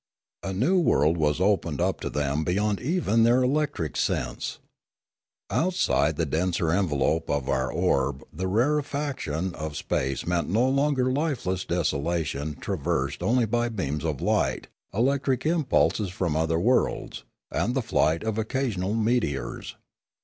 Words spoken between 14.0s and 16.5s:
of light, electric impulses from